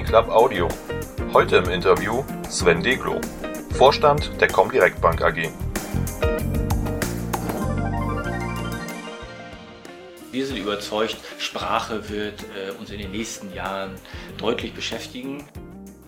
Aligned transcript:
Banking 0.00 0.04
Club 0.04 0.28
Audio. 0.30 0.68
Heute 1.34 1.56
im 1.56 1.68
Interview 1.68 2.24
Sven 2.48 2.82
Deglo, 2.82 3.20
Vorstand 3.74 4.30
der 4.40 4.48
Comdirect 4.48 4.98
Bank 5.00 5.20
AG. 5.20 5.50
Wir 10.32 10.46
sind 10.46 10.56
überzeugt, 10.56 11.18
Sprache 11.38 12.08
wird 12.08 12.44
äh, 12.44 12.70
uns 12.78 12.90
in 12.90 12.98
den 12.98 13.10
nächsten 13.10 13.52
Jahren 13.52 13.90
deutlich 14.38 14.72
beschäftigen. 14.72 15.44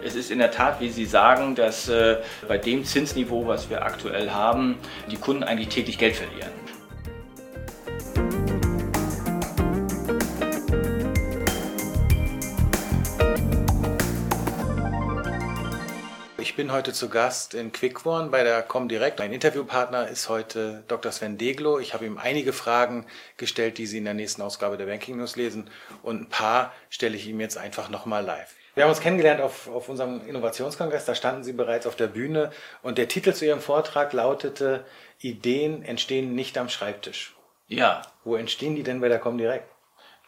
Es 0.02 0.14
ist 0.14 0.30
in 0.30 0.38
der 0.38 0.50
Tat, 0.50 0.80
wie 0.80 0.88
Sie 0.88 1.04
sagen, 1.04 1.54
dass 1.54 1.88
äh, 1.90 2.16
bei 2.48 2.56
dem 2.56 2.84
Zinsniveau, 2.86 3.46
was 3.46 3.68
wir 3.68 3.84
aktuell 3.84 4.30
haben, 4.30 4.76
die 5.10 5.16
Kunden 5.16 5.42
eigentlich 5.42 5.68
täglich 5.68 5.98
Geld 5.98 6.16
verlieren. 6.16 6.61
Ich 16.42 16.56
bin 16.56 16.72
heute 16.72 16.92
zu 16.92 17.08
Gast 17.08 17.54
in 17.54 17.70
Quickborn 17.70 18.32
bei 18.32 18.42
der 18.42 18.62
Comdirect. 18.62 19.20
Mein 19.20 19.32
Interviewpartner 19.32 20.08
ist 20.08 20.28
heute 20.28 20.82
Dr. 20.88 21.12
Sven 21.12 21.38
Deglo. 21.38 21.78
Ich 21.78 21.94
habe 21.94 22.04
ihm 22.04 22.18
einige 22.18 22.52
Fragen 22.52 23.06
gestellt, 23.36 23.78
die 23.78 23.86
Sie 23.86 23.98
in 23.98 24.04
der 24.04 24.14
nächsten 24.14 24.42
Ausgabe 24.42 24.76
der 24.76 24.86
Banking 24.86 25.18
News 25.18 25.36
lesen 25.36 25.70
und 26.02 26.22
ein 26.22 26.28
paar 26.28 26.72
stelle 26.90 27.14
ich 27.14 27.28
ihm 27.28 27.38
jetzt 27.38 27.58
einfach 27.58 27.90
nochmal 27.90 28.24
live. 28.24 28.56
Wir 28.74 28.82
haben 28.82 28.90
uns 28.90 28.98
kennengelernt 28.98 29.40
auf, 29.40 29.68
auf 29.68 29.88
unserem 29.88 30.26
Innovationskongress, 30.26 31.04
da 31.04 31.14
standen 31.14 31.44
Sie 31.44 31.52
bereits 31.52 31.86
auf 31.86 31.94
der 31.94 32.08
Bühne 32.08 32.50
und 32.82 32.98
der 32.98 33.06
Titel 33.06 33.32
zu 33.34 33.46
Ihrem 33.46 33.60
Vortrag 33.60 34.12
lautete 34.12 34.84
Ideen 35.20 35.84
entstehen 35.84 36.34
nicht 36.34 36.58
am 36.58 36.68
Schreibtisch. 36.68 37.36
Ja. 37.68 38.02
Wo 38.24 38.34
entstehen 38.34 38.74
die 38.74 38.82
denn 38.82 39.00
bei 39.00 39.08
der 39.08 39.20
Comdirect? 39.20 39.71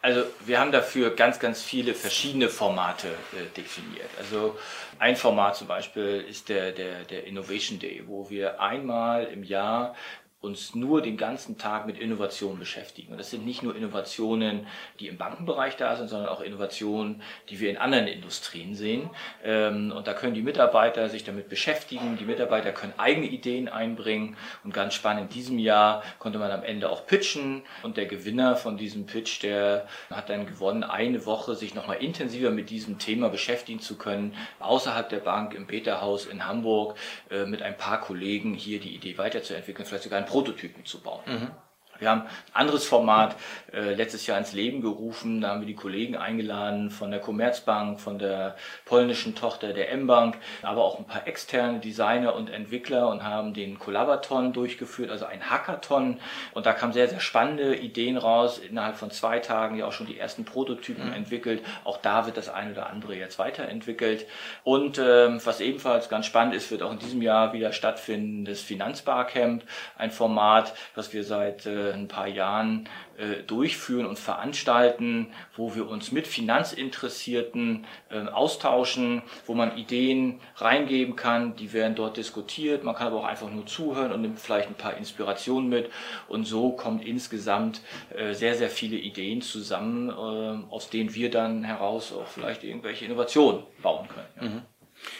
Also 0.05 0.21
wir 0.45 0.59
haben 0.59 0.71
dafür 0.71 1.15
ganz, 1.15 1.39
ganz 1.39 1.63
viele 1.63 1.95
verschiedene 1.95 2.47
Formate 2.47 3.07
äh, 3.07 3.49
definiert. 3.57 4.11
Also 4.19 4.55
ein 4.99 5.15
Format 5.15 5.55
zum 5.55 5.65
Beispiel 5.65 6.23
ist 6.29 6.47
der, 6.47 6.73
der, 6.73 7.05
der 7.05 7.25
Innovation 7.25 7.79
Day, 7.79 8.03
wo 8.05 8.29
wir 8.29 8.61
einmal 8.61 9.23
im 9.23 9.43
Jahr 9.43 9.95
uns 10.41 10.75
nur 10.75 11.01
den 11.01 11.17
ganzen 11.17 11.57
Tag 11.57 11.87
mit 11.87 11.97
Innovationen 11.97 12.59
beschäftigen. 12.59 13.11
Und 13.11 13.17
das 13.17 13.31
sind 13.31 13.45
nicht 13.45 13.63
nur 13.63 13.75
Innovationen, 13.75 14.67
die 14.99 15.07
im 15.07 15.17
Bankenbereich 15.17 15.75
da 15.75 15.95
sind, 15.95 16.07
sondern 16.07 16.29
auch 16.29 16.41
Innovationen, 16.41 17.23
die 17.49 17.59
wir 17.59 17.71
in 17.71 17.77
anderen 17.77 18.07
Industrien 18.07 18.75
sehen. 18.75 19.09
Ähm, 19.43 19.91
und 19.91 20.07
da 20.07 20.13
können 20.13 20.35
die 20.35 20.43
Mitarbeiter 20.43 21.09
sich 21.09 21.23
damit 21.23 21.49
beschäftigen. 21.49 22.17
Die 22.17 22.25
Mitarbeiter 22.25 22.71
können 22.71 22.93
eigene 22.97 23.25
Ideen 23.25 23.67
einbringen. 23.67 24.37
Und 24.63 24.73
ganz 24.73 24.93
spannend, 24.93 25.23
in 25.23 25.29
diesem 25.29 25.57
Jahr 25.57 26.03
konnte 26.19 26.37
man 26.37 26.51
am 26.51 26.63
Ende 26.63 26.89
auch 26.89 27.07
pitchen. 27.07 27.63
Und 27.81 27.97
der 27.97 28.05
Gewinner 28.05 28.55
von 28.55 28.77
diesem 28.77 29.07
Pitch, 29.07 29.41
der 29.41 29.87
hat 30.11 30.29
dann 30.29 30.45
gewonnen, 30.45 30.83
eine 30.83 31.25
Woche 31.25 31.55
sich 31.55 31.73
nochmal 31.73 31.97
intensiver 31.97 32.51
mit 32.51 32.69
diesem 32.69 32.99
Thema 32.99 33.29
beschäftigen 33.29 33.79
zu 33.79 33.97
können, 33.97 34.35
außerhalb 34.59 35.09
der 35.09 35.19
Bank 35.19 35.55
im 35.55 35.65
Peterhaus 35.65 36.27
in 36.27 36.45
Hamburg 36.45 36.97
äh, 37.31 37.45
mit 37.45 37.63
ein 37.63 37.77
paar 37.77 37.99
Kollegen 37.99 38.53
hier 38.53 38.79
die 38.79 38.93
Idee 38.93 39.17
weiterzuentwickeln, 39.17 39.87
vielleicht 39.87 40.03
sogar 40.03 40.19
ein 40.19 40.25
Prototypen 40.35 40.83
zu 40.83 41.01
bauen. 41.01 41.21
Mhm. 41.25 41.51
Wir 41.99 42.09
haben 42.09 42.21
ein 42.21 42.27
anderes 42.53 42.85
Format 42.85 43.35
äh, 43.73 43.93
letztes 43.93 44.27
Jahr 44.27 44.37
ins 44.37 44.53
Leben 44.53 44.81
gerufen. 44.81 45.41
Da 45.41 45.49
haben 45.49 45.61
wir 45.61 45.67
die 45.67 45.75
Kollegen 45.75 46.15
eingeladen 46.15 46.89
von 46.89 47.11
der 47.11 47.19
Commerzbank, 47.19 47.99
von 47.99 48.19
der 48.19 48.55
polnischen 48.85 49.35
Tochter 49.35 49.73
der 49.73 49.91
M-Bank, 49.91 50.37
aber 50.61 50.83
auch 50.83 50.99
ein 50.99 51.05
paar 51.05 51.27
externe 51.27 51.79
Designer 51.79 52.35
und 52.35 52.49
Entwickler 52.49 53.09
und 53.09 53.23
haben 53.23 53.53
den 53.53 53.79
Collaboraton 53.79 54.53
durchgeführt, 54.53 55.09
also 55.09 55.25
ein 55.25 55.49
Hackathon. 55.49 56.19
Und 56.53 56.65
da 56.65 56.73
kamen 56.73 56.93
sehr, 56.93 57.07
sehr 57.07 57.19
spannende 57.19 57.75
Ideen 57.75 58.17
raus. 58.17 58.57
Innerhalb 58.57 58.95
von 58.95 59.11
zwei 59.11 59.39
Tagen 59.39 59.77
ja 59.77 59.85
auch 59.85 59.93
schon 59.93 60.07
die 60.07 60.19
ersten 60.19 60.45
Prototypen 60.45 61.07
mhm. 61.07 61.13
entwickelt. 61.13 61.63
Auch 61.83 61.97
da 61.97 62.25
wird 62.25 62.37
das 62.37 62.49
eine 62.49 62.71
oder 62.71 62.89
andere 62.89 63.15
jetzt 63.15 63.39
weiterentwickelt. 63.39 64.25
Und 64.63 64.99
ähm, 64.99 65.39
was 65.43 65.61
ebenfalls 65.61 66.09
ganz 66.09 66.25
spannend 66.25 66.55
ist, 66.55 66.71
wird 66.71 66.81
auch 66.81 66.91
in 66.91 66.99
diesem 66.99 67.21
Jahr 67.21 67.53
wieder 67.53 67.71
stattfinden, 67.71 68.45
das 68.45 68.61
Finanzbarcamp, 68.61 69.63
ein 69.97 70.11
Format, 70.11 70.73
was 70.95 71.13
wir 71.13 71.23
seit 71.23 71.65
äh, 71.65 71.84
ein 71.93 72.07
paar 72.07 72.27
Jahren 72.27 72.89
äh, 73.17 73.43
durchführen 73.43 74.05
und 74.05 74.19
veranstalten, 74.19 75.31
wo 75.55 75.75
wir 75.75 75.87
uns 75.87 76.11
mit 76.11 76.27
Finanzinteressierten 76.27 77.85
äh, 78.09 78.27
austauschen, 78.27 79.21
wo 79.45 79.53
man 79.53 79.77
Ideen 79.77 80.41
reingeben 80.57 81.15
kann, 81.15 81.55
die 81.55 81.73
werden 81.73 81.95
dort 81.95 82.17
diskutiert. 82.17 82.83
Man 82.83 82.95
kann 82.95 83.07
aber 83.07 83.21
auch 83.21 83.25
einfach 83.25 83.49
nur 83.49 83.65
zuhören 83.65 84.11
und 84.11 84.21
nimmt 84.21 84.39
vielleicht 84.39 84.69
ein 84.69 84.75
paar 84.75 84.97
Inspirationen 84.97 85.69
mit. 85.69 85.89
Und 86.27 86.45
so 86.45 86.71
kommt 86.71 87.05
insgesamt 87.05 87.81
äh, 88.15 88.33
sehr, 88.33 88.55
sehr 88.55 88.69
viele 88.69 88.97
Ideen 88.97 89.41
zusammen, 89.41 90.09
äh, 90.09 90.73
aus 90.73 90.89
denen 90.89 91.13
wir 91.13 91.31
dann 91.31 91.63
heraus 91.63 92.11
auch 92.13 92.27
vielleicht 92.27 92.63
irgendwelche 92.63 93.05
Innovationen 93.05 93.63
bauen 93.81 94.07
können. 94.07 94.27
Ja. 94.41 94.47
Mhm. 94.49 94.61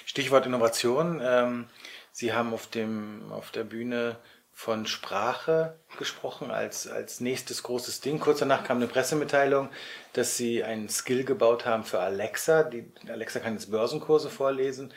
Stichwort 0.06 0.46
Innovation. 0.46 1.22
Ähm, 1.24 1.66
Sie 2.12 2.32
haben 2.32 2.54
auf, 2.54 2.68
dem, 2.68 3.30
auf 3.30 3.52
der 3.52 3.66
Bühne 3.66 4.16
von 4.58 4.88
Sprache 4.88 5.76
gesprochen 5.98 6.50
als, 6.50 6.88
als 6.88 7.20
nächstes 7.20 7.62
großes 7.62 8.00
Ding. 8.00 8.22
Kurz 8.22 8.40
danach 8.40 8.64
kam 8.64 8.78
eine 8.78 8.88
Pressemitteilung, 8.88 9.70
dass 10.14 10.38
sie 10.38 10.64
einen 10.64 10.88
Skill 10.88 11.26
gebaut 11.26 11.66
haben 11.66 11.84
für 11.84 12.00
Alexa. 12.00 12.64
Die, 12.64 12.90
Alexa 13.10 13.42
kann 13.42 13.54
jetzt 13.54 13.70
Börsenkurse 13.70 14.30
vorlesen. 14.30 14.94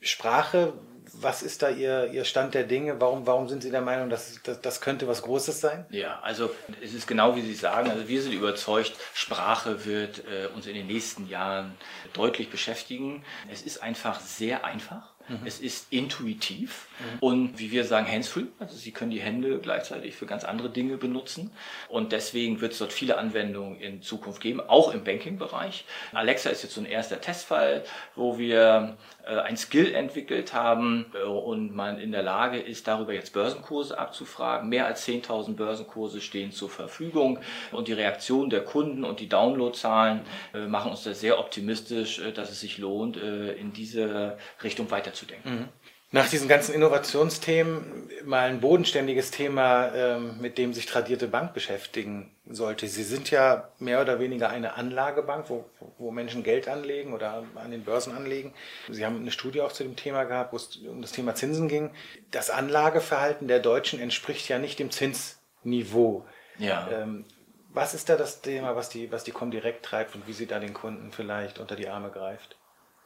Sprache, 0.00 0.72
was 1.12 1.42
ist 1.42 1.62
da 1.62 1.68
Ihr, 1.68 2.12
Ihr 2.12 2.24
Stand 2.24 2.54
der 2.54 2.62
Dinge? 2.62 3.00
Warum, 3.00 3.26
warum 3.26 3.48
sind 3.48 3.64
Sie 3.64 3.72
der 3.72 3.80
Meinung, 3.80 4.08
dass, 4.08 4.40
dass 4.44 4.60
das 4.60 4.80
könnte 4.80 5.08
was 5.08 5.22
Großes 5.22 5.60
sein? 5.60 5.84
Ja, 5.90 6.20
also 6.20 6.50
es 6.80 6.94
ist 6.94 7.08
genau 7.08 7.34
wie 7.34 7.42
Sie 7.42 7.54
sagen. 7.54 7.90
Also 7.90 8.06
wir 8.06 8.22
sind 8.22 8.32
überzeugt, 8.32 8.92
Sprache 9.14 9.84
wird 9.84 10.22
äh, 10.26 10.46
uns 10.54 10.68
in 10.68 10.74
den 10.74 10.86
nächsten 10.86 11.28
Jahren 11.28 11.74
deutlich 12.12 12.50
beschäftigen. 12.50 13.24
Es 13.50 13.62
ist 13.62 13.82
einfach 13.82 14.20
sehr 14.20 14.64
einfach. 14.64 15.12
Mhm. 15.30 15.46
Es 15.46 15.60
ist 15.60 15.92
intuitiv 15.92 16.88
mhm. 16.98 17.18
und 17.20 17.58
wie 17.58 17.70
wir 17.70 17.84
sagen, 17.84 18.10
hands-free. 18.10 18.46
Also 18.58 18.76
Sie 18.76 18.90
können 18.90 19.12
die 19.12 19.20
Hände 19.20 19.58
gleichzeitig 19.60 20.16
für 20.16 20.26
ganz 20.26 20.44
andere 20.44 20.70
Dinge 20.70 20.96
benutzen. 20.96 21.52
Und 21.88 22.12
deswegen 22.12 22.60
wird 22.60 22.72
es 22.72 22.78
dort 22.78 22.92
viele 22.92 23.16
Anwendungen 23.16 23.80
in 23.80 24.02
Zukunft 24.02 24.40
geben, 24.40 24.60
auch 24.60 24.92
im 24.92 25.04
Banking-Bereich. 25.04 25.84
Alexa 26.12 26.50
ist 26.50 26.62
jetzt 26.64 26.74
so 26.74 26.80
ein 26.80 26.86
erster 26.86 27.20
Testfall, 27.20 27.84
wo 28.16 28.38
wir 28.38 28.96
äh, 29.30 29.38
ein 29.40 29.56
Skill 29.56 29.94
entwickelt 29.94 30.54
haben 30.54 31.06
äh, 31.14 31.22
und 31.22 31.74
man 31.74 31.98
in 31.98 32.12
der 32.12 32.22
Lage 32.22 32.58
ist, 32.58 32.88
darüber 32.88 33.12
jetzt 33.12 33.32
Börsenkurse 33.32 33.98
abzufragen. 33.98 34.68
Mehr 34.68 34.86
als 34.86 35.06
10.000 35.06 35.54
Börsenkurse 35.54 36.20
stehen 36.20 36.52
zur 36.52 36.70
Verfügung 36.70 37.38
und 37.70 37.88
die 37.88 37.92
Reaktion 37.92 38.50
der 38.50 38.64
Kunden 38.64 39.04
und 39.04 39.20
die 39.20 39.28
Downloadzahlen 39.28 40.22
äh, 40.54 40.66
machen 40.66 40.90
uns 40.90 41.04
da 41.04 41.14
sehr 41.14 41.38
optimistisch, 41.38 42.20
dass 42.34 42.50
es 42.50 42.60
sich 42.60 42.78
lohnt, 42.78 43.16
in 43.16 43.72
diese 43.72 44.36
Richtung 44.62 44.86
weiterzudenken. 45.20 45.52
Mhm. 45.52 45.68
Nach 46.12 46.28
diesen 46.28 46.48
ganzen 46.48 46.74
Innovationsthemen 46.74 48.10
mal 48.24 48.48
ein 48.48 48.60
bodenständiges 48.60 49.30
Thema, 49.30 49.94
ähm, 49.94 50.40
mit 50.40 50.58
dem 50.58 50.74
sich 50.74 50.86
tradierte 50.86 51.28
Bank 51.28 51.54
beschäftigen 51.54 52.34
sollte. 52.48 52.88
Sie 52.88 53.04
sind 53.04 53.30
ja 53.30 53.68
mehr 53.78 54.00
oder 54.00 54.18
weniger 54.18 54.50
eine 54.50 54.74
Anlagebank, 54.74 55.48
wo, 55.48 55.70
wo 55.98 56.10
Menschen 56.10 56.42
Geld 56.42 56.66
anlegen 56.66 57.12
oder 57.12 57.44
an 57.54 57.70
den 57.70 57.84
Börsen 57.84 58.12
anlegen. 58.12 58.52
Sie 58.88 59.06
haben 59.06 59.18
eine 59.18 59.30
Studie 59.30 59.60
auch 59.60 59.70
zu 59.70 59.84
dem 59.84 59.94
Thema 59.94 60.24
gehabt, 60.24 60.52
wo 60.52 60.56
es 60.56 60.78
um 60.78 61.00
das 61.00 61.12
Thema 61.12 61.36
Zinsen 61.36 61.68
ging. 61.68 61.92
Das 62.32 62.50
Anlageverhalten 62.50 63.46
der 63.46 63.60
Deutschen 63.60 64.00
entspricht 64.00 64.48
ja 64.48 64.58
nicht 64.58 64.80
dem 64.80 64.90
Zinsniveau. 64.90 66.26
Ja. 66.58 66.88
Ähm, 66.90 67.24
was 67.72 67.94
ist 67.94 68.08
da 68.08 68.16
das 68.16 68.40
Thema, 68.40 68.74
was 68.74 68.88
die, 68.88 69.12
was 69.12 69.22
die 69.22 69.30
Comdirect 69.30 69.84
treibt 69.84 70.16
und 70.16 70.26
wie 70.26 70.32
sie 70.32 70.46
da 70.46 70.58
den 70.58 70.74
Kunden 70.74 71.12
vielleicht 71.12 71.60
unter 71.60 71.76
die 71.76 71.88
Arme 71.88 72.10
greift? 72.10 72.56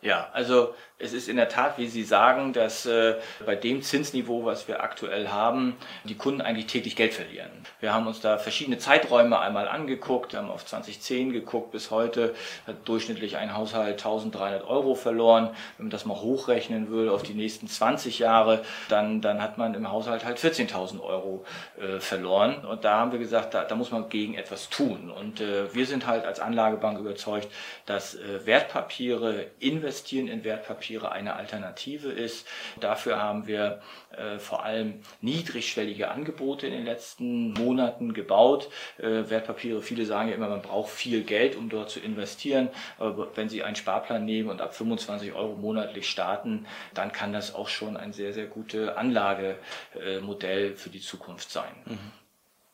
Ja, 0.04 0.28
also 0.34 0.75
es 0.98 1.15
ist 1.15 1.31
in 1.31 1.37
der 1.37 1.48
Tat, 1.48 1.78
wie 1.78 1.87
Sie 1.88 2.03
sagen, 2.03 2.53
dass 2.53 2.84
äh, 2.84 3.15
bei 3.47 3.56
dem 3.56 3.81
Zinsniveau, 3.81 4.44
was 4.44 4.69
wir 4.69 4.82
aktuell 4.82 5.28
haben, 5.28 5.76
die 6.04 6.15
Kunden 6.15 6.42
eigentlich 6.42 6.66
täglich 6.66 6.94
Geld 6.94 7.15
verlieren. 7.15 7.50
Wir 7.81 7.94
haben 7.94 8.06
uns 8.06 8.20
da 8.20 8.37
verschiedene 8.37 8.76
Zeiträume 8.76 9.41
einmal 9.41 9.66
angeguckt, 9.66 10.34
haben 10.34 10.50
auf 10.50 10.66
2010 10.66 11.32
geguckt, 11.32 11.72
bis 11.72 11.91
heute 11.91 12.34
hat 12.66 12.87
durchschnittlich 12.87 13.39
ein 13.39 13.56
Haushalt 13.56 13.95
1300 13.95 14.68
Euro 14.68 14.95
verloren. 14.95 15.48
Wenn 15.78 15.86
man 15.86 15.91
das 15.91 16.04
mal 16.04 16.21
hochrechnen 16.21 16.91
will 16.91 17.09
auf 17.09 17.22
die 17.22 17.34
nächsten 17.34 17.66
20 17.66 18.18
Jahre, 18.18 18.62
dann, 18.91 19.22
dann 19.22 19.41
hat 19.41 19.56
man 19.56 19.72
im 19.72 19.91
Haushalt 19.91 20.27
halt 20.27 20.39
14.000 20.39 21.01
Euro 21.01 21.47
äh, 21.80 21.98
verloren. 21.98 22.62
Und 22.66 22.84
da 22.84 22.98
haben 22.98 23.12
wir 23.12 23.18
gesagt, 23.18 23.54
da, 23.54 23.65
da 23.65 23.74
muss 23.74 23.91
man 23.91 24.10
gegen 24.10 24.34
etwas 24.34 24.68
tun. 24.68 25.10
Und 25.10 25.41
äh, 25.41 25.74
wir 25.74 25.86
sind 25.86 26.06
halt 26.06 26.27
als 26.27 26.41
Anlagebank 26.41 26.98
überzeugt, 26.98 27.48
dass 27.86 28.15
äh, 28.15 28.45
Wertpapiere 28.45 29.47
investieren 29.60 29.93
Investieren 29.94 30.26
in 30.26 30.42
Wertpapiere 30.42 31.12
eine 31.12 31.36
Alternative 31.36 32.10
ist. 32.10 32.48
Dafür 32.80 33.22
haben 33.22 33.46
wir 33.46 33.80
äh, 34.10 34.41
vor 34.41 34.64
allem 34.64 35.00
niedrigschwellige 35.20 36.10
Angebote 36.10 36.66
in 36.66 36.72
den 36.72 36.84
letzten 36.84 37.52
Monaten 37.52 38.12
gebaut. 38.12 38.70
Äh, 38.98 39.30
Wertpapiere, 39.30 39.82
viele 39.82 40.04
sagen 40.04 40.30
ja 40.30 40.34
immer, 40.34 40.48
man 40.48 40.62
braucht 40.62 40.91
viel 40.91 41.22
Geld, 41.22 41.54
um 41.54 41.68
dort 41.68 41.91
zu 41.91 42.00
investieren. 42.00 42.70
Aber 42.98 43.36
wenn 43.36 43.48
Sie 43.48 43.62
einen 43.62 43.76
Sparplan 43.76 44.24
nehmen 44.24 44.50
und 44.50 44.60
ab 44.60 44.74
25 44.74 45.32
Euro 45.32 45.54
monatlich 45.54 46.10
starten, 46.10 46.66
dann 46.92 47.12
kann 47.12 47.32
das 47.32 47.54
auch 47.54 47.68
schon 47.68 47.96
ein 47.96 48.12
sehr, 48.12 48.32
sehr 48.32 48.46
gutes 48.46 48.88
Anlagemodell 48.88 50.74
für 50.74 50.91
die 50.91 51.00
Zukunft 51.00 51.52
sein. 51.52 51.70
Mhm. 51.84 51.98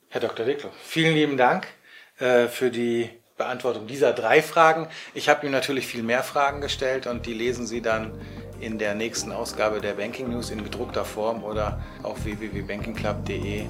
Herr 0.08 0.22
Dr. 0.22 0.46
Deklo, 0.46 0.70
vielen 0.82 1.14
lieben 1.14 1.37
Dank 1.37 1.67
äh, 2.19 2.49
für 2.49 2.70
die 2.70 3.11
Beantwortung 3.41 3.87
dieser 3.87 4.13
drei 4.13 4.43
Fragen. 4.43 4.87
Ich 5.15 5.31
habe 5.31 5.47
ihm 5.47 5.53
natürlich 5.53 5.87
viel 5.87 6.03
mehr 6.03 6.23
Fragen 6.23 6.61
gestellt 6.61 7.07
und 7.07 7.25
die 7.25 7.33
lesen 7.33 7.67
Sie 7.67 7.81
dann 7.81 8.13
in 8.61 8.79
der 8.79 8.95
nächsten 8.95 9.33
Ausgabe 9.33 9.81
der 9.81 9.95
Banking 9.95 10.29
News 10.29 10.51
in 10.51 10.63
gedruckter 10.63 11.07
Form 11.07 11.43
oder 11.43 11.81
auf 12.03 12.23
www.bankingclub.de. 12.25 13.65